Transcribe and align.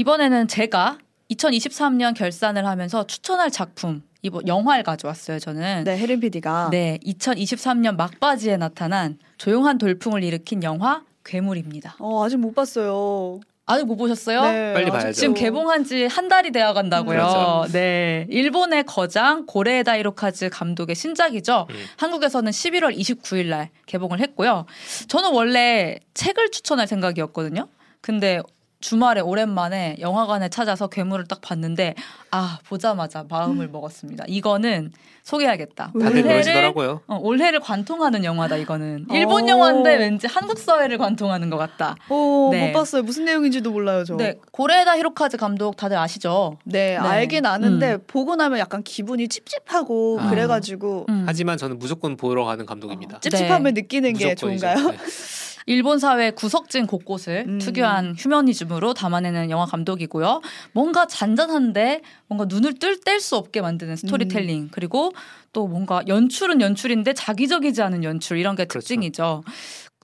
이번에는 0.00 0.48
제가 0.48 0.98
2023년 1.30 2.14
결산을 2.14 2.66
하면서 2.66 3.06
추천할 3.06 3.50
작품 3.50 4.02
이번 4.22 4.46
영화를 4.46 4.82
가져왔어요. 4.84 5.38
저는 5.38 5.84
네, 5.84 5.96
혜린 5.98 6.20
PD가 6.20 6.68
네 6.70 6.98
2023년 7.04 7.96
막바지에 7.96 8.56
나타난 8.56 9.18
조용한 9.38 9.78
돌풍을 9.78 10.22
일으킨 10.22 10.62
영화 10.62 11.02
괴물입니다. 11.24 11.96
어, 11.98 12.24
아직 12.24 12.36
못 12.36 12.54
봤어요. 12.54 13.40
아직 13.66 13.84
못 13.86 13.96
보셨어요? 13.96 14.42
네, 14.42 14.72
빨리. 14.74 14.90
봐야죠. 14.90 15.12
지금 15.12 15.34
개봉한 15.34 15.84
지 15.84 16.06
한 16.08 16.26
달이 16.28 16.50
되어 16.50 16.72
간다고요. 16.72 17.16
그렇죠. 17.16 17.66
네. 17.72 18.26
일본의 18.28 18.84
거장 18.84 19.46
고레에다 19.46 19.96
히로카즈 19.98 20.50
감독의 20.50 20.96
신작이죠. 20.96 21.66
음. 21.70 21.74
한국에서는 21.96 22.50
11월 22.50 22.96
29일 22.98 23.46
날 23.46 23.70
개봉을 23.86 24.18
했고요. 24.20 24.66
저는 25.08 25.30
원래 25.32 25.98
책을 26.14 26.50
추천할 26.50 26.88
생각이었거든요. 26.88 27.68
근데 28.00 28.40
주말에 28.80 29.20
오랜만에 29.20 29.96
영화관에 30.00 30.48
찾아서 30.48 30.88
괴물을 30.88 31.26
딱 31.26 31.40
봤는데 31.42 31.94
아 32.30 32.58
보자마자 32.66 33.24
마음을 33.28 33.68
먹었습니다. 33.68 34.24
이거는 34.26 34.92
소개하겠다. 35.22 35.92
다들 35.92 36.06
올해를 36.06 36.22
그러시더라고요. 36.22 37.02
어, 37.06 37.18
올해를 37.20 37.60
관통하는 37.60 38.24
영화다 38.24 38.56
이거는 38.56 39.06
일본 39.10 39.44
오. 39.44 39.48
영화인데 39.48 39.96
왠지 39.96 40.26
한국 40.26 40.58
사회를 40.58 40.96
관통하는 40.96 41.50
것 41.50 41.58
같다. 41.58 41.94
어, 42.08 42.48
네. 42.52 42.68
못 42.68 42.72
봤어요. 42.72 43.02
무슨 43.02 43.26
내용인지도 43.26 43.70
몰라요, 43.70 44.04
저. 44.04 44.16
네 44.16 44.36
고레에다 44.50 44.96
히로카즈 44.96 45.36
감독 45.36 45.76
다들 45.76 45.98
아시죠? 45.98 46.56
네, 46.64 46.96
알긴 46.96 47.44
아는데 47.44 47.98
보고 48.06 48.34
나면 48.34 48.58
약간 48.58 48.82
기분이 48.82 49.28
찝찝하고 49.28 50.20
아. 50.20 50.30
그래가지고 50.30 51.04
음. 51.10 51.24
하지만 51.26 51.58
저는 51.58 51.78
무조건 51.78 52.16
보러 52.16 52.44
가는 52.44 52.64
감독입니다. 52.64 53.20
찝찝함을 53.20 53.74
네. 53.74 53.82
느끼는 53.82 54.14
게. 54.14 54.34
좋은가요? 54.34 54.94
네. 55.66 55.72
일본 55.74 55.98
사회 55.98 56.30
구석진 56.30 56.86
곳곳을 56.86 57.44
음. 57.46 57.58
특유한 57.58 58.14
휴머니즘으로 58.16 58.94
담아내는 58.94 59.50
영화 59.50 59.66
감독이고요. 59.66 60.40
뭔가 60.72 61.06
잔잔한데 61.06 62.02
뭔가 62.26 62.46
눈을 62.46 62.74
뗄 62.78 63.17
수 63.17 63.36
없게 63.36 63.60
만드는 63.60 63.96
스토리텔링 63.96 64.62
음. 64.62 64.68
그리고 64.72 65.12
또 65.52 65.66
뭔가 65.66 66.02
연출은 66.06 66.60
연출인데 66.60 67.14
자극적이지 67.14 67.82
않은 67.82 68.04
연출 68.04 68.38
이런 68.38 68.56
게 68.56 68.64
그렇죠. 68.64 68.86
특징이죠. 68.86 69.42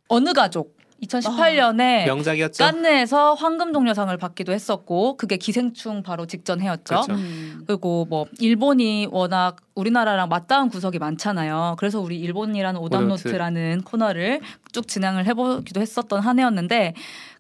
어느 0.09 0.33
가족 0.33 0.77
2018년에 1.03 2.07
명작이었죠. 2.07 2.65
깐느에서 2.65 3.35
황금종려상을 3.35 4.17
받기도 4.17 4.53
했었고 4.53 5.17
그게 5.17 5.37
기생충 5.37 6.03
바로 6.03 6.27
직전 6.27 6.61
해였죠. 6.61 7.03
그렇죠. 7.03 7.13
음. 7.13 7.65
그리고 7.67 8.07
뭐 8.09 8.27
일본이 8.39 9.07
워낙 9.11 9.57
우리나라랑 9.75 10.29
맞닿은 10.29 10.71
구석이 10.71 10.99
많잖아요. 10.99 11.77
그래서 11.79 12.01
우리 12.01 12.19
일본이라는 12.19 12.81
오답노트. 12.81 13.29
오답노트라는 13.29 13.83
코너를 13.83 14.41
쭉 14.77 14.87
진행을 14.87 15.25
해보기도 15.27 15.81
했었던 15.81 16.21
한 16.21 16.39
해였는데 16.39 16.93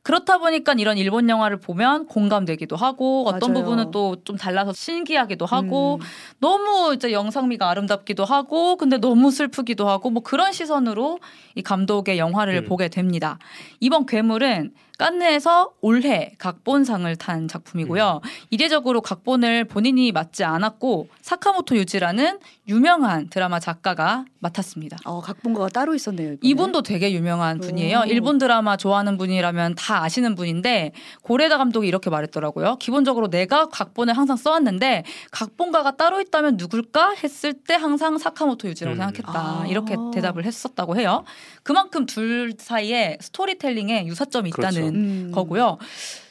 그렇다 0.03 0.39
보니까 0.39 0.73
이런 0.79 0.97
일본 0.97 1.29
영화를 1.29 1.59
보면 1.59 2.06
공감되기도 2.06 2.77
하고 2.77 3.25
어떤 3.27 3.53
맞아요. 3.53 3.65
부분은 3.65 3.91
또 3.91 4.17
좀 4.25 4.37
달라서 4.37 4.73
신기하기도 4.73 5.45
하고 5.45 5.97
음. 5.97 6.01
너무 6.39 6.95
이제 6.95 7.12
영상미가 7.12 7.69
아름답기도 7.69 8.25
하고 8.25 8.77
근데 8.77 8.97
너무 8.97 9.31
슬프기도 9.31 9.87
하고 9.89 10.09
뭐 10.11 10.23
그런 10.23 10.53
시선으로 10.53 11.19
이 11.57 11.62
감독의 11.62 12.19
영화를 12.19 12.55
음. 12.62 12.64
보게 12.64 12.89
됩니다. 12.89 13.39
이번 13.81 14.07
괴물은 14.07 14.73
깐느에서 14.98 15.72
올해 15.80 16.33
각본상을 16.39 17.14
탄 17.16 17.48
작품이고요. 17.48 18.20
음. 18.25 18.28
이례적으로 18.50 19.00
각본을 19.00 19.64
본인이 19.64 20.11
맡지 20.12 20.44
않았고 20.44 21.08
사카모토 21.20 21.77
유지라는 21.77 22.39
유명한 22.69 23.28
드라마 23.28 23.61
작가가 23.61 24.24
맡았습니다. 24.41 24.97
어, 25.05 25.20
각본가가 25.20 25.69
따로 25.69 25.94
있었네요. 25.94 26.34
이번에. 26.34 26.39
이분도 26.42 26.83
되게 26.83 27.12
유명한 27.12 27.58
분이에요. 27.58 28.00
오. 28.00 28.05
일본 28.06 28.39
드라마 28.39 28.77
좋아하는 28.77 29.19
분이라면 29.19 29.74
다 29.74 30.02
아시는 30.02 30.34
분인데 30.34 30.92
고레다 31.22 31.58
감독이 31.58 31.86
이렇게 31.89 32.11
말했더라고요. 32.11 32.77
기본적으로 32.77 33.28
내가 33.28 33.67
각본을 33.69 34.17
항상 34.17 34.36
써왔는데 34.36 35.05
각본가가 35.30 35.97
따로 35.97 36.20
있다면 36.20 36.56
누굴까 36.56 37.14
했을 37.22 37.52
때 37.52 37.74
항상 37.74 38.19
사카모토 38.19 38.69
유지라고 38.69 38.97
음. 38.97 38.98
생각했다. 38.98 39.33
아. 39.34 39.67
이렇게 39.69 39.96
대답을 40.14 40.45
했었다고 40.45 40.96
해요. 40.96 41.24
그만큼 41.63 42.07
둘 42.07 42.55
사이에 42.58 43.18
스토리텔링에 43.20 44.07
유사점이 44.07 44.51
있다는 44.51 44.86
그렇죠. 44.92 44.98
음. 44.98 45.33
거고요. 45.35 45.79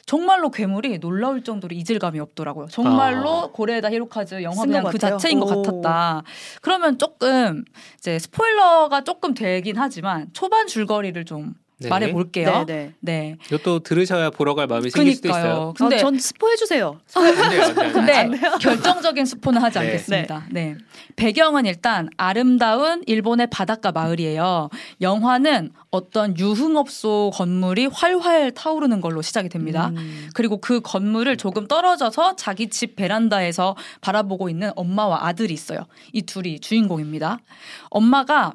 정말로 0.06 0.50
괴물이 0.50 0.98
놀라울 0.98 1.42
정도로 1.42 1.74
이질감이 1.74 2.20
없더라고요. 2.20 2.68
정말로 2.68 3.28
아. 3.28 3.50
고레에다 3.52 3.90
히로카즈 3.90 4.40
영화 4.44 4.62
그냥 4.62 4.84
그 4.84 4.92
같아요? 4.92 5.18
자체인 5.18 5.40
것 5.40 5.50
오. 5.50 5.62
같았다. 5.62 6.22
그러면 6.62 6.96
조금 6.96 7.64
이제 7.98 8.18
스포일러가 8.20 9.02
조금 9.02 9.34
되긴 9.34 9.76
하지만 9.76 10.28
초반 10.32 10.68
줄거리를 10.68 11.24
좀 11.24 11.54
네. 11.78 11.90
말해 11.90 12.10
볼게요. 12.10 12.64
네, 12.66 12.74
네. 12.74 12.94
네. 13.00 13.36
이것도 13.48 13.80
들으셔야 13.80 14.30
보러 14.30 14.54
갈 14.54 14.66
마음이 14.66 14.88
생길 14.88 15.14
수도 15.14 15.28
있어요. 15.28 15.74
근데 15.76 15.96
어, 15.96 15.98
전 15.98 16.18
스포해 16.18 16.56
주세요. 16.56 16.98
근데 17.92 18.30
결정적인 18.60 19.26
스포는 19.26 19.60
하지 19.60 19.78
네. 19.78 19.84
않겠습니다. 19.84 20.46
네. 20.50 20.76
배경은 21.16 21.66
일단 21.66 22.08
아름다운 22.16 23.02
일본의 23.06 23.48
바닷가 23.50 23.92
마을이에요. 23.92 24.70
영화는 25.02 25.70
어떤 25.90 26.38
유흥업소 26.38 27.30
건물이 27.34 27.86
활활 27.86 28.52
타오르는 28.52 29.02
걸로 29.02 29.20
시작이 29.20 29.50
됩니다. 29.50 29.88
음. 29.96 30.30
그리고 30.34 30.60
그 30.62 30.80
건물을 30.80 31.36
조금 31.36 31.66
떨어져서 31.68 32.36
자기 32.36 32.68
집 32.68 32.96
베란다에서 32.96 33.76
바라보고 34.00 34.48
있는 34.48 34.70
엄마와 34.76 35.26
아들이 35.26 35.52
있어요. 35.52 35.80
이 36.12 36.22
둘이 36.22 36.58
주인공입니다. 36.60 37.38
엄마가 37.90 38.54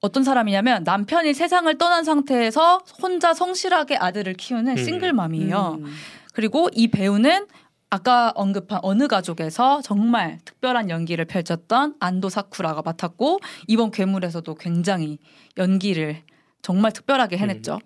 어떤 0.00 0.24
사람이냐면 0.24 0.84
남편이 0.84 1.34
세상을 1.34 1.76
떠난 1.78 2.04
상태에서 2.04 2.78
혼자 3.02 3.34
성실하게 3.34 3.96
아들을 3.96 4.34
키우는 4.34 4.78
음. 4.78 4.84
싱글맘이에요. 4.84 5.78
음. 5.80 5.94
그리고 6.32 6.68
이 6.72 6.88
배우는 6.88 7.46
아까 7.88 8.32
언급한 8.34 8.80
어느 8.82 9.06
가족에서 9.06 9.80
정말 9.80 10.38
특별한 10.44 10.90
연기를 10.90 11.24
펼쳤던 11.24 11.94
안도 12.00 12.28
사쿠라가 12.28 12.82
맡았고 12.82 13.40
이번 13.68 13.90
괴물에서도 13.90 14.54
굉장히 14.56 15.18
연기를 15.56 16.22
정말 16.62 16.92
특별하게 16.92 17.38
해냈죠. 17.38 17.78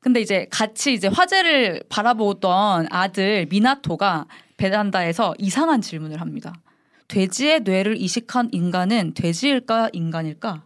근데 0.00 0.20
이제 0.20 0.46
같이 0.50 0.92
이제 0.92 1.08
화제를 1.08 1.82
바라보던 1.88 2.88
아들 2.90 3.46
미나토가 3.50 4.26
베란다에서 4.56 5.34
이상한 5.38 5.80
질문을 5.80 6.20
합니다. 6.20 6.54
돼지의 7.08 7.60
뇌를 7.60 7.96
이식한 8.00 8.50
인간은 8.52 9.14
돼지일까 9.14 9.90
인간일까? 9.92 10.62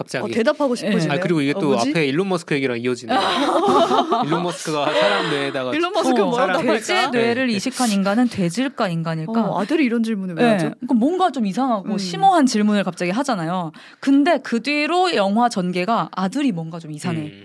갑자기. 0.00 0.24
어, 0.24 0.28
대답하고 0.34 0.74
싶어지네요. 0.74 1.12
아 1.12 1.20
그리고 1.20 1.42
이게 1.42 1.52
어, 1.54 1.60
또 1.60 1.68
뭐지? 1.68 1.90
앞에 1.90 2.06
일론 2.06 2.30
머스크 2.30 2.54
얘기랑 2.54 2.80
이어지네요. 2.80 3.18
일론 4.24 4.42
머스크가 4.44 4.94
사람 4.94 5.28
뇌에다가 5.28 5.74
일론 5.74 5.92
머스크 5.92 6.22
어, 6.22 6.26
뭐라고 6.26 6.62
돼지의 6.62 6.98
할까? 6.98 7.10
뇌를 7.10 7.48
네. 7.48 7.52
이식한 7.54 7.90
인간은 7.90 8.30
돼지일까 8.30 8.88
인간일까? 8.88 9.32
어, 9.32 9.60
아들이 9.60 9.84
이런 9.84 10.02
질문을 10.02 10.36
왜 10.36 10.42
네. 10.42 10.52
하죠? 10.52 10.70
그러니까 10.70 10.94
뭔가 10.94 11.30
좀 11.30 11.44
이상하고 11.44 11.92
음. 11.92 11.98
심오한 11.98 12.46
질문을 12.46 12.82
갑자기 12.82 13.10
하잖아요. 13.10 13.72
근데 14.00 14.38
그 14.38 14.62
뒤로 14.62 15.14
영화 15.14 15.50
전개가 15.50 16.08
아들이 16.12 16.50
뭔가 16.50 16.78
좀 16.78 16.92
이상해. 16.92 17.20
음. 17.20 17.44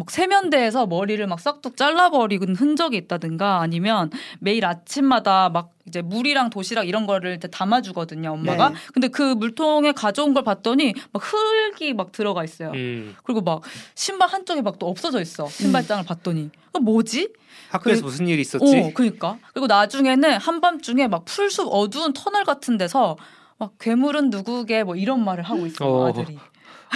막 0.00 0.10
세면대에서 0.10 0.86
머리를 0.86 1.24
막 1.26 1.38
싹둑 1.38 1.76
잘라버리는 1.76 2.56
흔적이 2.56 2.96
있다든가 2.96 3.60
아니면 3.60 4.10
매일 4.38 4.64
아침마다 4.64 5.50
막 5.50 5.74
이제 5.86 6.00
물이랑 6.00 6.48
도시락 6.48 6.88
이런 6.88 7.06
거를 7.06 7.34
이제 7.34 7.48
담아주거든요 7.48 8.32
엄마가 8.32 8.70
네. 8.70 8.74
근데 8.94 9.08
그 9.08 9.22
물통에 9.34 9.92
가져온 9.92 10.32
걸 10.32 10.42
봤더니 10.42 10.94
막 11.12 11.22
흙이 11.22 11.92
막 11.92 12.12
들어가 12.12 12.44
있어요 12.44 12.70
음. 12.72 13.14
그리고 13.24 13.42
막 13.42 13.60
신발 13.94 14.30
한쪽이 14.30 14.62
막 14.62 14.78
또 14.78 14.88
없어져 14.88 15.20
있어 15.20 15.46
신발장을 15.46 16.04
봤더니 16.06 16.48
어, 16.72 16.78
뭐지 16.78 17.34
학교에서 17.70 18.00
그- 18.00 18.06
무슨 18.06 18.26
일이 18.28 18.40
있었지? 18.40 18.64
어, 18.64 18.90
그니까. 18.94 19.36
그리고 19.52 19.66
나중에는 19.66 20.38
한밤중에 20.38 21.08
막 21.08 21.26
풀숲 21.26 21.68
어두운 21.70 22.14
터널 22.14 22.44
같은 22.44 22.78
데서 22.78 23.18
막 23.58 23.72
괴물은 23.78 24.30
누구게 24.30 24.84
뭐 24.84 24.96
이런 24.96 25.22
말을 25.22 25.44
하고 25.44 25.66
있어요, 25.66 25.88
어. 25.90 26.08
아들이. 26.08 26.38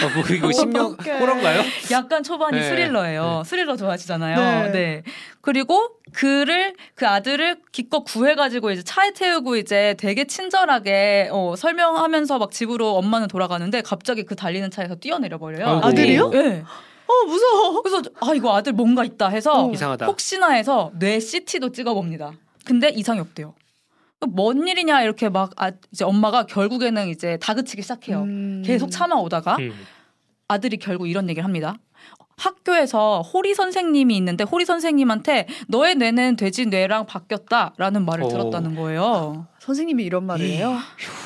어, 0.03 0.09
뭐 0.13 0.23
이거 0.29 0.51
신명 0.51 0.87
어떡해. 0.87 1.19
호러인가요? 1.19 1.61
약간 1.91 2.21
초반이 2.21 2.57
네. 2.59 2.63
스릴러예요. 2.67 3.43
스릴러 3.45 3.77
좋아하시잖아요. 3.77 4.35
네. 4.65 4.71
네. 4.71 5.03
그리고 5.41 5.89
그를 6.11 6.75
그 6.95 7.07
아들을 7.07 7.57
기껏 7.71 8.03
구해가지고 8.03 8.71
이제 8.71 8.83
차에 8.83 9.11
태우고 9.13 9.55
이제 9.57 9.95
되게 9.97 10.25
친절하게 10.25 11.29
어, 11.31 11.55
설명하면서 11.57 12.39
막 12.39 12.51
집으로 12.51 12.95
엄마는 12.97 13.27
돌아가는데 13.27 13.81
갑자기 13.81 14.23
그 14.23 14.35
달리는 14.35 14.69
차에서 14.69 14.95
뛰어내려 14.95 15.37
버려요. 15.37 15.67
아이고. 15.67 15.87
아들이요? 15.87 16.29
네. 16.29 16.63
어 17.07 17.25
무서워. 17.27 17.81
그래서 17.81 18.01
아 18.19 18.33
이거 18.33 18.55
아들 18.57 18.73
뭔가 18.73 19.03
있다 19.05 19.29
해서 19.29 19.67
어. 19.67 19.71
이상하다. 19.71 20.07
혹시나 20.07 20.49
해서 20.49 20.91
뇌 20.95 21.19
CT도 21.19 21.71
찍어봅니다. 21.71 22.33
근데 22.65 22.89
이상이 22.89 23.19
없대요. 23.19 23.53
뭔 24.25 24.67
일이냐 24.67 25.01
이렇게 25.01 25.29
막 25.29 25.51
아, 25.57 25.71
이제 25.91 26.03
엄마가 26.03 26.45
결국에는 26.45 27.07
이제 27.09 27.37
다그치기 27.37 27.81
시작해요. 27.81 28.21
음. 28.23 28.63
계속 28.65 28.89
참아오다가 28.89 29.57
음. 29.57 29.73
아들이 30.47 30.77
결국 30.77 31.07
이런 31.07 31.29
얘기를 31.29 31.43
합니다. 31.43 31.75
학교에서 32.37 33.21
호리 33.21 33.53
선생님이 33.53 34.17
있는데 34.17 34.43
호리 34.43 34.65
선생님한테 34.65 35.47
너의 35.67 35.95
뇌는 35.95 36.35
돼지 36.35 36.65
뇌랑 36.65 37.05
바뀌었다라는 37.05 38.05
말을 38.05 38.25
오. 38.25 38.27
들었다는 38.27 38.75
거예요. 38.75 39.47
선생님이 39.59 40.03
이런 40.03 40.25
말을 40.25 40.45
해요. 40.45 40.77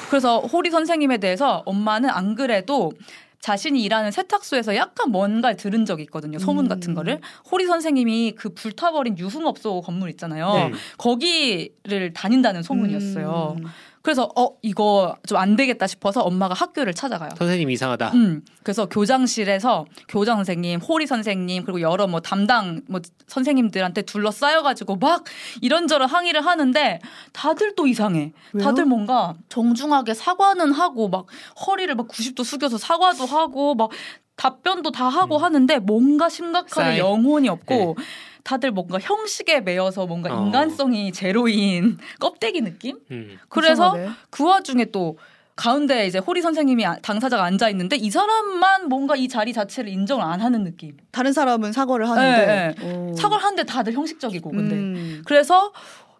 그래서 0.10 0.40
호리 0.40 0.70
선생님에 0.70 1.18
대해서 1.18 1.64
엄마는 1.66 2.10
안 2.10 2.36
그래도 2.36 2.92
자신이 3.42 3.82
일하는 3.84 4.12
세탁소에서 4.12 4.76
약간 4.76 5.12
뭔가를 5.12 5.56
들은 5.56 5.86
적이 5.86 6.04
있거든요. 6.04 6.40
소문 6.40 6.66
음. 6.66 6.70
같은 6.70 6.94
거를. 6.94 7.22
호리 7.52 7.66
선생님이 7.66 8.34
그 8.38 8.54
불타버린 8.54 9.18
유흥업소 9.18 9.82
건물 9.82 10.10
있잖아요. 10.12 10.54
네. 10.54 10.72
거기를 10.98 12.14
다닌다는 12.14 12.64
소문이었어요. 12.64 13.56
음. 14.00 14.02
그래서 14.02 14.30
어 14.36 14.50
이거 14.62 15.16
좀 15.28 15.40
안 15.40 15.56
되겠다 15.56 15.88
싶어서 15.88 16.22
엄마가 16.22 16.54
학교를 16.54 16.94
찾아가요. 16.94 17.30
선생님 17.38 17.70
이상하다. 17.70 18.12
음, 18.14 18.42
그래서 18.64 18.88
교장실에서 18.88 19.86
교장 20.10 20.38
선생님, 20.38 20.80
호리 20.82 21.08
선생님 21.08 21.64
그리고 21.64 21.80
여러 21.82 22.08
뭐 22.08 22.20
담당 22.20 22.82
뭐 22.90 23.00
선생님들한테 23.28 24.02
둘러싸여 24.02 24.62
가지고 24.62 24.98
막 24.98 25.24
이런저런 25.62 26.10
항의를 26.10 26.46
하는데 26.46 27.00
다들 27.34 27.76
또 27.76 27.88
이상해. 27.88 28.34
왜요? 28.54 28.64
다들 28.66 28.86
뭔가 28.86 29.36
정중하게 29.50 30.14
사과는 30.14 30.72
하고 30.74 31.08
막 31.10 31.26
허리를 31.66 31.94
막 31.96 32.08
90도 32.08 32.44
숙여서 32.44 32.78
사과도 32.78 33.26
하고 33.26 33.76
막 33.76 33.92
답변도 34.36 34.92
다 34.92 35.08
하고 35.10 35.38
음. 35.38 35.44
하는데 35.44 35.80
뭔가 35.80 36.30
심각하게 36.30 36.74
싸이. 36.74 36.98
영혼이 37.00 37.48
없고 37.50 37.96
다들 38.44 38.72
뭔가 38.72 39.00
형식에 39.00 39.62
매여서 39.62 40.06
뭔가 40.08 40.34
어. 40.34 40.46
인간성이 40.46 41.12
제로인 41.12 41.98
껍데기 42.20 42.62
느낌? 42.62 42.98
음. 43.12 43.38
그래서 43.50 43.88
이상하네. 43.96 44.10
그 44.30 44.44
와중에 44.46 44.86
또 44.86 45.18
가운데 45.56 46.08
이제 46.08 46.20
호리 46.20 46.42
선생님이 46.42 46.86
아- 46.86 46.96
당사자가 47.02 47.44
앉아 47.44 47.70
있는데 47.72 47.98
이 47.98 48.10
사람만 48.10 48.88
뭔가 48.88 49.16
이 49.18 49.28
자리 49.28 49.52
자체를 49.52 49.92
인정을 49.92 50.24
안 50.24 50.40
하는 50.40 50.64
느낌. 50.64 50.96
다른 51.12 51.34
사람은 51.34 51.74
사과를 51.74 52.10
하는데 52.10 52.76
오. 52.82 53.14
사과를 53.16 53.44
하는데 53.44 53.64
다들 53.64 53.94
형식적이고 53.94 54.52
근데 54.52 54.76
음. 54.76 55.22
그래서 55.26 55.74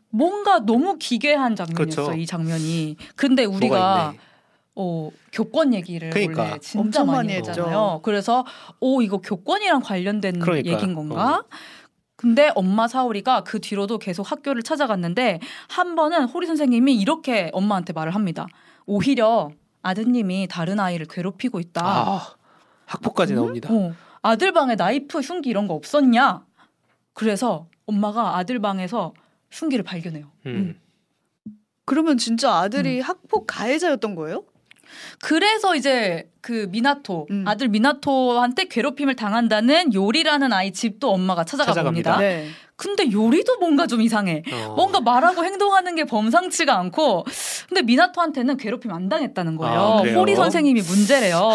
뭔가 0.10 0.60
너무 0.60 0.98
기괴한 0.98 1.56
장면이었어 1.56 2.02
그렇죠. 2.04 2.20
이 2.20 2.26
장면이. 2.26 2.98
근데 3.16 3.46
우리가. 3.46 4.14
어 4.82 5.10
교권 5.34 5.74
얘기를 5.74 6.10
그러니까. 6.10 6.42
원래 6.44 6.60
진짜 6.60 6.80
엄청 7.02 7.08
많이. 7.08 7.34
했잖아요. 7.34 8.00
그래서 8.02 8.46
오 8.80 9.02
이거 9.02 9.18
교권이랑 9.20 9.82
관련된 9.82 10.40
그러니까. 10.40 10.72
얘기인 10.72 10.96
건가? 10.96 11.44
근데 12.20 12.52
엄마 12.54 12.90
사오리가 12.90 13.46
그 13.46 13.62
뒤로도 13.62 13.98
계속 13.98 14.30
학교를 14.30 14.62
찾아갔는데 14.62 15.40
한 15.70 15.96
번은 15.96 16.26
호리 16.26 16.48
선생님이 16.48 16.94
이렇게 16.96 17.50
엄마한테 17.54 17.94
말을 17.94 18.14
합니다. 18.14 18.46
오히려 18.86 19.52
아드님이 19.84 20.50
다른 20.52 20.82
아이를 20.82 21.06
괴롭히고 21.06 21.62
있다. 21.62 21.82
아, 21.82 22.36
학폭까지 22.88 23.36
나옵니다. 23.36 23.74
어, 23.74 23.94
아들 24.22 24.52
방에 24.52 24.76
나이프, 24.76 25.22
흉기 25.22 25.50
이런 25.50 25.70
거 25.70 25.76
없었냐? 25.76 26.46
그래서 27.14 27.68
엄마가 27.86 28.36
아들 28.36 28.60
방에서 28.60 29.14
흉기를 29.50 29.86
발견해요. 29.86 30.30
음. 30.48 30.78
그러면 31.86 32.18
진짜 32.18 32.54
아들이 32.54 33.00
학폭 33.00 33.48
가해자였던 33.48 34.16
거예요? 34.16 34.44
그래서 35.22 35.76
이제 35.76 36.30
그 36.42 36.68
미나토 36.70 37.28
음. 37.32 37.44
아들 37.48 37.68
미나토한테 37.68 38.66
괴롭힘을 38.66 39.16
당한다는 39.16 39.94
요리라는 39.94 40.54
아이 40.54 40.72
집도 40.72 41.12
엄마가 41.12 41.44
찾아가 41.44 41.72
찾아갑니다. 41.72 42.14
봅니다. 42.14 42.30
네. 42.30 42.48
근데 42.80 43.12
요리도 43.12 43.58
뭔가 43.60 43.88
좀 43.88 44.02
이상해. 44.02 44.42
어. 44.54 44.74
뭔가 44.74 45.02
말하고 45.02 45.44
행동하는 45.44 45.96
게 45.96 46.06
범상치가 46.06 46.78
않고 46.80 47.26
근데 47.68 47.82
미나토한테는 47.82 48.56
괴롭힘 48.56 48.94
안 48.94 49.10
당했다는 49.10 49.58
거예요. 49.58 49.80
아? 49.80 49.98
호리 50.16 50.34
선생님이 50.36 50.82
문제래요. 50.84 51.50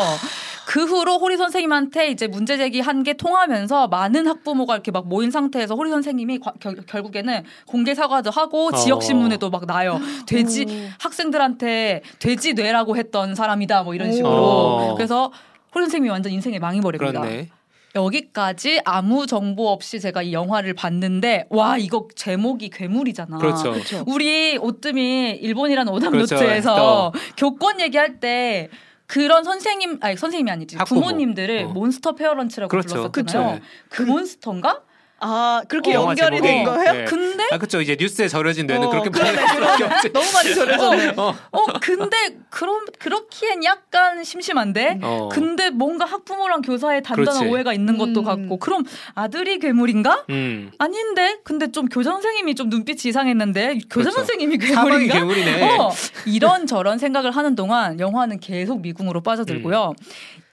그 0.67 0.85
후로 0.85 1.19
호리 1.19 1.37
선생님한테 1.39 2.09
이제 2.09 2.27
문제 2.27 2.59
제기한 2.59 3.03
게 3.03 3.15
통하면서 3.15 3.89
많은 3.89 4.27
학부모가 4.27 4.75
이렇게 4.75 4.91
막 4.91 5.09
모인 5.09 5.31
상태에서 5.31 5.75
호리 5.75 5.91
선생님이 5.91 6.41
과- 6.41 6.53
결, 6.61 6.77
결국에는 6.87 7.43
공개 7.67 7.95
사과도 7.95 8.31
하고 8.31 8.69
어. 8.69 8.73
지역 8.73 9.03
신문에도 9.03 9.49
막 9.49 9.67
나요. 9.67 9.99
돼지 10.27 10.67
오. 10.69 10.89
학생들한테 10.99 12.03
돼지 12.19 12.53
뇌라고 12.53 12.97
했던 12.99 13.35
사람이다 13.35 13.83
뭐 13.83 13.95
이런 13.95 14.09
오. 14.09 14.13
식으로. 14.13 14.31
어. 14.31 14.95
그래서 14.95 15.33
호리 15.75 15.85
선생님이 15.85 16.11
완전 16.11 16.33
인생이 16.33 16.59
망해버립니다. 16.59 17.21
그렇네. 17.21 17.49
여기까지 17.95 18.81
아무 18.85 19.27
정보 19.27 19.69
없이 19.69 20.01
제가 20.01 20.23
이 20.23 20.33
영화를 20.33 20.75
봤는데 20.75 21.47
와 21.51 21.79
이거 21.79 22.09
제목이 22.15 22.71
괴물이잖아. 22.71 23.39
그렇죠. 23.39 23.73
그렇죠. 23.73 24.05
우리 24.07 24.57
오뜸이 24.59 25.33
일본이라는 25.41 25.93
오답 25.93 26.11
그렇죠. 26.11 26.35
노트에서 26.35 27.13
교권 27.37 27.81
얘기할 27.81 28.19
때 28.21 28.69
그런 29.07 29.45
선생님 29.45 29.99
아니 30.01 30.17
선생님이 30.17 30.51
아니지 30.51 30.77
학부모. 30.77 31.03
부모님들을 31.03 31.65
어. 31.65 31.69
몬스터 31.69 32.15
페어런츠라고 32.15 32.69
그렇죠. 32.69 33.11
불렀었잖아요. 33.11 33.59
그쵸. 33.61 33.65
그 33.91 34.03
몬스터인가? 34.03 34.83
아 35.27 35.63
그렇게 35.69 35.97
어, 35.97 36.03
연결이 36.11 36.39
된 36.43 36.65
제목이. 36.65 36.65
거예요? 36.65 36.93
네. 36.93 37.05
근데 37.07 37.45
아 37.51 37.57
그렇죠. 37.57 37.81
이제 37.81 37.97
뉴스에 37.99 38.29
절여진 38.29 38.67
뇌는 38.67 38.89
어, 38.89 38.91
그렇게 38.91 39.09
그러네, 39.09 39.33
많이. 39.33 39.49
너무 40.13 40.33
많이 40.33 40.55
절여졌네. 40.55 41.15
어. 41.17 41.35
어 41.51 41.67
근데 41.81 42.17
그런 42.51 42.85
그렇기엔 42.99 43.65
약간 43.65 44.23
심심한데 44.23 44.99
어. 45.03 45.31
근데 45.33 45.71
뭔가 45.71 46.05
학부모랑 46.05 46.61
교사의 46.61 47.03
단단한 47.03 47.35
그렇지. 47.41 47.51
오해가 47.51 47.73
있는 47.73 47.97
것도 47.97 48.21
음. 48.21 48.25
같고 48.25 48.59
그럼 48.59 48.85
아들이 49.15 49.59
괴물인가? 49.59 50.27
음. 50.29 50.71
아닌데 50.79 51.39
근데 51.43 51.73
좀 51.73 51.87
교장 51.87 52.15
선생님이 52.15 52.55
좀 52.55 52.69
눈빛이 52.69 52.99
이상했는데 53.07 53.79
교장 53.89 53.89
그렇죠. 53.89 54.11
선생님이 54.11 54.59
괴물인가? 54.59 55.15
괴물이네. 55.15 55.63
어, 55.79 55.91
이런 56.27 56.67
저런 56.67 56.99
생각을 56.99 57.31
하는 57.31 57.55
동안 57.55 57.99
영화는 57.99 58.41
계속 58.41 58.83
미궁으로 58.83 59.23
빠져들고요. 59.23 59.95
음. 59.99 60.05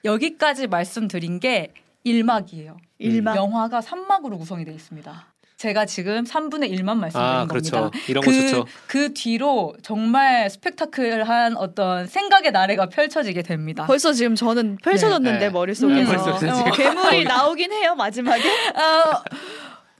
여기까지 0.05 0.67
말씀드린 0.67 1.41
게 1.41 1.73
1막이에요. 2.05 2.77
일막 3.01 3.35
영화가 3.35 3.79
3막으로 3.81 4.37
구성이 4.37 4.65
되어 4.65 4.73
있습니다. 4.73 5.31
제가 5.61 5.85
지금 5.85 6.23
3분의 6.23 6.71
1만 6.71 6.97
말씀드린 6.97 7.15
아 7.23 7.45
그렇죠. 7.45 7.71
겁니다. 7.71 7.99
이런 8.07 8.23
거 8.23 8.31
그, 8.31 8.41
좋죠. 8.41 8.65
그 8.87 9.13
뒤로 9.13 9.75
정말 9.83 10.49
스펙타클한 10.49 11.55
어떤 11.55 12.07
생각의 12.07 12.51
나래가 12.51 12.87
펼쳐지게 12.87 13.43
됩니다. 13.43 13.85
벌써 13.85 14.11
지금 14.11 14.33
저는 14.33 14.77
펼쳐졌는데 14.83 15.37
네. 15.37 15.49
머릿속에서 15.51 16.13
음, 16.13 16.17
벌써 16.17 16.61
어, 16.61 16.71
괴물이 16.71 17.25
나오긴 17.25 17.71
해요 17.73 17.93
마지막에 17.93 18.41
어, 18.49 19.21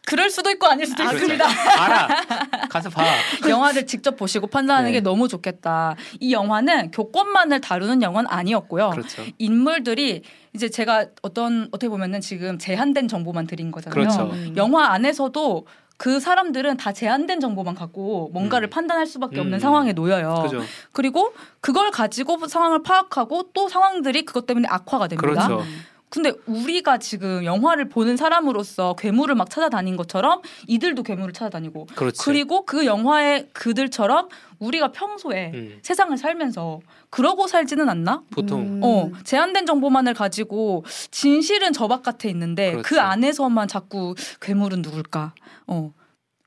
그럴 0.06 0.30
수도 0.30 0.50
있고 0.50 0.68
아닐 0.68 0.86
수도 0.86 1.04
그렇죠. 1.04 1.18
있습니다. 1.18 1.46
알아. 1.84 2.08
가서 2.70 2.90
봐. 2.90 3.04
영화를 3.48 3.86
직접 3.86 4.16
보시고 4.16 4.48
판단하는 4.48 4.90
네. 4.90 4.94
게 4.94 5.00
너무 5.00 5.28
좋겠다. 5.28 5.96
이 6.20 6.34
영화는 6.34 6.92
교권만을 6.92 7.62
다루는 7.62 8.02
영화는 8.02 8.30
아니었고요. 8.30 8.90
그렇죠. 8.92 9.24
인물들이 9.38 10.24
이제 10.54 10.70
제가 10.70 11.06
어떤 11.22 11.68
어떻게 11.72 11.88
보면은 11.88 12.20
지금 12.20 12.58
제한된 12.58 13.08
정보만 13.08 13.48
드린 13.48 13.72
거잖아요. 13.72 13.94
그렇죠. 13.94 14.32
음. 14.34 14.54
영화 14.58 14.88
안에서도 14.92 15.68
그 15.98 16.20
사람들은 16.20 16.78
다 16.78 16.92
제한된 16.92 17.40
정보만 17.40 17.76
갖고 17.76 18.32
뭔가를 18.34 18.68
음. 18.68 18.72
판단할 18.72 19.06
수밖에 19.06 19.40
없는 19.40 19.58
음. 19.58 19.60
상황에 19.60 19.94
놓여요. 19.94 20.42
그죠. 20.44 20.64
그리고 20.92 21.32
그걸 21.62 21.92
가지고 21.92 22.48
상황을 22.48 22.82
파악하고 22.82 23.52
또 23.54 23.70
상황들이 23.70 24.26
그것 24.26 24.48
때문에 24.48 24.68
악화가 24.68 25.08
됩니다. 25.08 25.48
그렇죠. 25.48 25.64
근데 26.12 26.34
우리가 26.46 26.98
지금 26.98 27.46
영화를 27.46 27.88
보는 27.88 28.18
사람으로서 28.18 28.96
괴물을 29.00 29.34
막 29.34 29.50
찾아다닌 29.50 29.96
것처럼 29.96 30.42
이들도 30.68 31.04
괴물을 31.04 31.32
찾아다니고 31.32 31.88
그렇지. 31.96 32.22
그리고 32.22 32.66
그 32.66 32.86
영화의 32.86 33.48
그들처럼 33.54 34.28
우리가 34.60 34.92
평소에 34.92 35.52
음. 35.54 35.80
세상을 35.82 36.16
살면서 36.18 36.82
그러고 37.10 37.48
살지는 37.48 37.88
않나? 37.88 38.24
보통 38.30 38.60
음. 38.62 38.82
어, 38.84 39.10
제한된 39.24 39.66
정보만을 39.66 40.14
가지고 40.14 40.84
진실은 41.12 41.72
저 41.72 41.88
바깥에 41.88 42.30
있는데 42.30 42.74
그 42.74 42.82
그렇죠. 42.82 43.02
안에서만 43.02 43.70
자꾸 43.70 44.14
괴물은 44.42 44.82
누굴까? 44.82 45.34
어. 45.68 45.94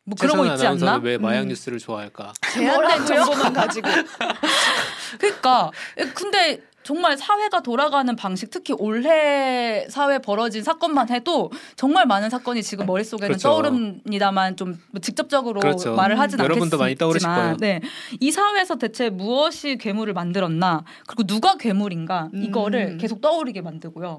뭐 0.06 0.16
그런 0.21 0.37
거 0.37 0.47
있지 0.52 0.66
않나? 0.66 1.00
왜 1.02 1.16
마약 1.16 1.44
음. 1.44 1.49
뉴스를 1.49 1.78
좋아할까? 1.78 2.35
제한된? 2.52 3.06
정보만 3.06 3.54
가지고 3.54 3.88
그러니까 5.18 5.71
근데 6.12 6.61
정말 6.85 7.17
사회가 7.17 7.62
돌아가는 7.62 8.14
방식 8.14 8.50
특히 8.50 8.75
올해 8.79 9.87
사회 9.88 10.19
벌어진 10.19 10.62
사건만 10.62 11.09
해도 11.11 11.50
정말 11.76 12.07
많은 12.07 12.29
사건이 12.29 12.62
지금 12.62 12.85
머릿속에는 12.85 13.29
그렇죠. 13.29 13.49
떠오릅니다만 13.49 14.57
좀뭐 14.57 15.00
직접적으로 15.00 15.61
그렇죠. 15.61 15.95
말을 15.95 16.19
하진 16.21 16.38
여러분도 16.38 16.76
많이 16.76 16.95
떠오르실 16.95 17.26
않겠지만 17.26 17.57
거예요. 17.59 17.81
네. 17.81 17.88
이 18.21 18.31
사회에서 18.31 18.76
대체 18.76 19.09
무엇이 19.09 19.79
괴물을 19.79 20.12
만들었나 20.12 20.85
그리고 21.07 21.25
누가 21.25 21.57
괴물인가 21.57 22.29
음. 22.35 22.45
이거를 22.45 22.99
계속 22.99 23.23
떠오르게 23.23 23.62
만들고요. 23.62 24.19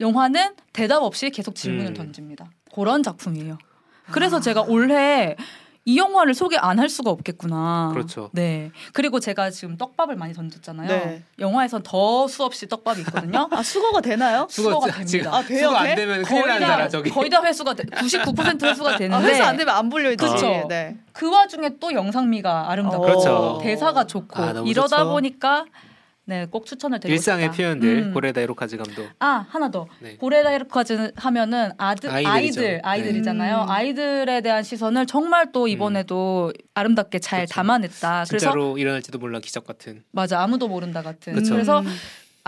영화는 0.00 0.54
대답 0.74 1.02
없이 1.02 1.30
계속 1.30 1.54
질문을 1.54 1.92
음. 1.92 1.94
던집니다. 1.94 2.50
그런 2.74 3.02
작품이에요. 3.02 3.56
그래서 4.12 4.38
제가 4.38 4.62
올해 4.62 5.34
이 5.88 5.96
영화를 5.98 6.34
소개 6.34 6.56
안 6.56 6.76
할 6.80 6.88
수가 6.90 7.10
없겠구나. 7.10 7.90
그렇죠. 7.94 8.28
네. 8.32 8.70
그리고 8.92 9.18
제가 9.20 9.50
지금 9.50 9.76
떡밥을 9.78 10.16
많이 10.16 10.34
던졌잖아요. 10.34 10.88
네. 10.88 11.22
영화에선 11.38 11.82
더 11.84 12.26
수없이 12.28 12.68
떡밥이 12.68 13.00
있거든요. 13.02 13.48
아 13.52 13.62
수거가 13.62 14.00
되나요? 14.00 14.46
수거가 14.50 14.88
수거 14.88 15.04
지금 15.04 15.06
됩니다. 15.06 15.36
아, 15.36 15.42
돼요, 15.42 15.58
수거 15.68 15.76
안 15.76 15.84
돼? 15.86 15.94
되면 15.94 16.22
거의 16.22 16.42
큰일 16.42 16.48
나는 16.60 16.66
다라 16.66 16.88
저기. 16.88 17.08
거의 17.10 17.30
다 17.30 17.40
회수가 17.42 17.74
돼. 17.74 17.84
99% 17.84 18.64
회수가 18.66 18.90
아, 18.90 18.96
되는데 18.96 19.26
회사 19.28 19.46
안 19.46 19.56
되면 19.56 19.74
안 19.74 19.88
불려야지. 19.88 20.16
그쵸. 20.16 20.66
네. 20.68 20.96
그 21.12 21.30
와중에 21.30 21.70
또 21.80 21.92
영상미가 21.92 22.70
아름답고 22.72 23.00
그렇죠. 23.02 23.60
대사가 23.62 24.04
좋고 24.06 24.42
아, 24.42 24.50
이러다 24.66 24.98
좋죠. 24.98 25.10
보니까 25.10 25.64
네, 26.28 26.44
꼭 26.44 26.66
추천을 26.66 26.98
드리고 26.98 27.14
일상의 27.14 27.44
싶다. 27.44 27.56
표현들 27.56 27.88
음. 28.08 28.12
고레다 28.12 28.40
이로카즈 28.40 28.76
감독. 28.76 29.08
아 29.20 29.46
하나 29.48 29.70
더 29.70 29.86
네. 30.00 30.16
고레다이르까지 30.16 31.12
하면은 31.14 31.70
아들 31.78 32.10
아이들이죠. 32.10 32.60
아이들 32.60 32.80
아이들이잖아요. 32.82 33.62
음. 33.62 33.70
아이들에 33.70 34.40
대한 34.40 34.64
시선을 34.64 35.06
정말 35.06 35.52
또 35.52 35.68
이번에도 35.68 36.52
아름답게 36.74 37.20
잘 37.20 37.40
그렇죠. 37.40 37.54
담아냈다. 37.54 38.24
그래서 38.28 38.38
진짜로 38.38 38.76
일어날지도 38.76 39.18
몰라 39.18 39.38
기적 39.38 39.64
같은. 39.64 40.02
맞아 40.10 40.40
아무도 40.42 40.66
모른다 40.66 41.00
같은. 41.02 41.34
그쵸. 41.34 41.54
그래서 41.54 41.80
음. 41.80 41.86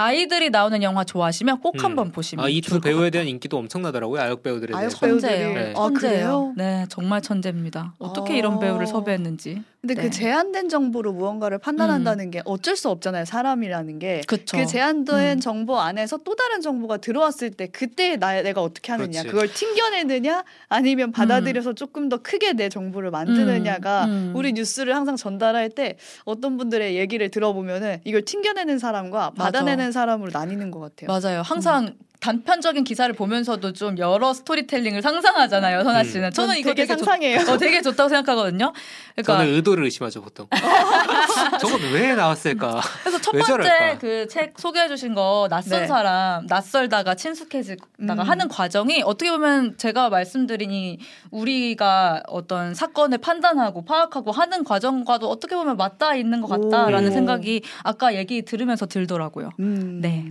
아이들이 0.03 0.51
나오는 0.51 0.81
영화 0.85 1.03
좋아하시면 1.03 1.61
꼭 1.61 1.75
음. 1.75 1.85
한번 1.85 2.13
보시면 2.13 2.45
아, 2.45 2.49
이두 2.49 2.71
좋을 2.71 2.81
것 2.81 2.89
배우에 2.89 3.11
대한 3.11 3.27
인기도 3.27 3.59
엄청나더라고요. 3.59 4.21
아역 4.23 4.45
배우들에 4.45 4.73
아역 4.73 4.81
대해서. 4.81 4.99
배우들이 5.01 5.21
천재예요. 5.21 5.55
네. 5.55 5.75
아 5.77 5.89
그래요? 5.89 6.55
네, 6.57 6.87
정말 6.89 7.21
천재입니다. 7.21 7.95
어떻게 7.99 8.35
아. 8.35 8.37
이런 8.37 8.61
배우를 8.61 8.87
섭외했는지. 8.87 9.61
근데 9.81 9.95
네. 9.95 10.03
그 10.03 10.11
제한된 10.11 10.69
정보로 10.69 11.13
무언가를 11.13 11.59
판단한다는 11.59 12.31
게 12.31 12.43
어쩔 12.45 12.77
수 12.77 12.91
없잖아요. 12.91 13.25
사람이라는 13.25 13.99
게. 13.99 14.21
그쵸. 14.27 14.57
그 14.57 14.67
제한된 14.67 15.39
음. 15.39 15.41
정보 15.41 15.79
안에서 15.81 16.19
또 16.19 16.35
다른 16.37 16.61
정보가 16.61 16.99
들어왔을 16.99 17.51
때 17.51 17.67
그때 17.69 18.17
나 18.17 18.41
내가 18.43 18.63
어떻게 18.63 18.93
하느냐 18.93 19.23
그렇지. 19.23 19.29
그걸 19.29 19.49
튕겨내느냐 19.53 20.45
아니면 20.69 21.11
받아들여서 21.13 21.75
조금 21.75 22.09
더 22.09 22.19
크게 22.19 22.53
내 22.53 22.69
정보를 22.69 23.11
만드느냐가 23.11 24.05
음, 24.07 24.11
음. 24.11 24.33
우리 24.37 24.53
뉴스를 24.53 24.95
항상 24.95 25.17
전달할 25.17 25.71
때 25.71 25.97
어떤 26.25 26.57
분들의 26.57 26.97
얘기를 26.97 27.29
들어보면은 27.31 28.01
이걸 28.05 28.23
튕겨내는 28.23 28.79
사람과 28.79 29.33
맞아. 29.37 29.51
받아내는 29.51 29.88
사람으로 29.93 30.31
나뉘는 30.33 30.71
것 30.71 30.81
같아요. 30.81 31.09
맞아요. 31.09 31.43
항상 31.43 31.95
단편적인 32.21 32.85
기사를 32.85 33.13
보면서도 33.15 33.73
좀 33.73 33.99
여러 33.99 34.33
스토리텔링을 34.35 35.03
상상하잖아요, 35.03 35.85
선아 35.85 36.01
음. 36.01 36.05
씨는. 36.05 36.33
전 36.33 36.47
저는 36.49 36.59
이거 36.61 36.71
되게 36.71 36.83
되게, 36.87 36.97
좋, 36.97 37.05
상상해요. 37.05 37.41
어, 37.53 37.59
되게 37.59 37.81
좋다고 37.83 38.09
생각하거든요. 38.09 38.73
그러니까 39.15 39.37
저는 39.39 39.55
의도를 39.55 39.85
의심하죠 39.85 40.23
보통. 40.23 40.47
저건 41.61 41.81
왜 41.93 42.15
나왔을까? 42.15 42.81
그래서 43.03 43.21
첫왜 43.21 43.43
번째? 43.43 43.99
그 44.01 44.27
책 44.29 44.55
소개해 44.59 44.89
주신 44.89 45.15
거 45.15 45.47
낯선 45.51 45.83
네. 45.83 45.87
사람 45.87 46.47
낯설다가 46.47 47.15
친숙해지다가 47.15 47.87
음. 48.01 48.21
하는 48.21 48.49
과정이 48.49 49.03
어떻게 49.05 49.31
보면 49.31 49.77
제가 49.79 50.11
말씀드린 50.11 50.71
이 50.71 50.99
우리가 51.31 52.23
어떤 52.27 52.75
사건을 52.75 53.19
판단하고 53.19 53.85
파악하고 53.85 54.33
하는 54.33 54.65
과정과도 54.65 55.29
어떻게 55.29 55.57
보면 55.57 55.77
맞닿아 55.77 56.15
있는 56.15 56.41
것 56.41 56.49
같다라는 56.49 57.11
오. 57.11 57.13
생각이 57.13 57.63
아까 57.83 58.15
얘기 58.15 58.43
들으면서 58.43 58.87
들더라고요. 58.87 59.51
음. 59.61 60.01
네. 60.03 60.27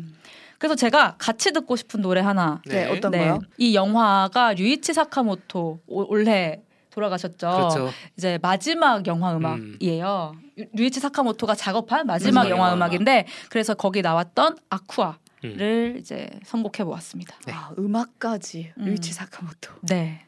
그래서 0.57 0.75
제가 0.75 1.15
같이 1.17 1.51
듣고 1.53 1.75
싶은 1.75 2.01
노래 2.01 2.21
하나 2.21 2.61
네, 2.65 2.89
어떤 2.89 3.11
네. 3.11 3.19
거요? 3.19 3.39
이 3.57 3.75
영화가 3.75 4.53
류이치 4.53 4.93
사카모토 4.93 5.81
오- 5.87 6.05
올해 6.11 6.61
돌아가셨죠. 6.89 7.37
그렇죠. 7.51 7.89
이제 8.17 8.39
마지막 8.41 9.05
영화 9.05 9.35
음악이에요. 9.35 10.35
유- 10.57 10.65
류이치 10.73 10.99
사카모토가 10.99 11.53
작업한 11.53 12.07
마지막 12.07 12.41
마지막 12.43 12.49
영화 12.49 12.71
영화 12.71 12.73
음악인데 12.75 13.27
그래서 13.49 13.75
거기 13.75 14.01
나왔던 14.01 14.57
아쿠아를 14.69 15.17
음. 15.45 15.95
이제 15.99 16.27
선곡해 16.43 16.83
보았습니다. 16.85 17.35
네. 17.45 17.53
아, 17.53 17.69
음악까지 17.77 18.73
음. 18.79 18.85
류이치 18.85 19.13
사카모토. 19.13 19.73
네. 19.83 20.21